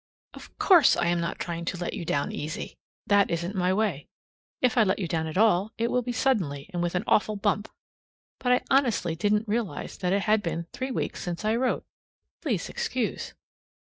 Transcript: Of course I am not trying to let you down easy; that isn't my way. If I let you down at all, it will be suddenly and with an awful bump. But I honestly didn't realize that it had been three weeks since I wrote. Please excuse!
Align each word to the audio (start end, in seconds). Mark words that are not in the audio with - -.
Of 0.33 0.57
course 0.57 0.97
I 0.97 1.05
am 1.09 1.21
not 1.21 1.37
trying 1.37 1.63
to 1.65 1.77
let 1.77 1.93
you 1.93 2.05
down 2.05 2.31
easy; 2.31 2.75
that 3.05 3.29
isn't 3.29 3.53
my 3.55 3.71
way. 3.71 4.07
If 4.59 4.75
I 4.75 4.81
let 4.81 4.97
you 4.97 5.07
down 5.07 5.27
at 5.27 5.37
all, 5.37 5.73
it 5.77 5.91
will 5.91 6.01
be 6.01 6.11
suddenly 6.11 6.71
and 6.73 6.81
with 6.81 6.95
an 6.95 7.03
awful 7.05 7.35
bump. 7.35 7.69
But 8.39 8.51
I 8.51 8.61
honestly 8.75 9.15
didn't 9.15 9.47
realize 9.47 9.99
that 9.99 10.11
it 10.11 10.23
had 10.23 10.41
been 10.41 10.65
three 10.73 10.89
weeks 10.89 11.21
since 11.21 11.45
I 11.45 11.55
wrote. 11.55 11.85
Please 12.41 12.67
excuse! 12.67 13.35